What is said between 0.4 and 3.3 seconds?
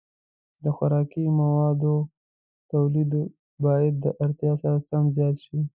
د خوراکي موادو تولید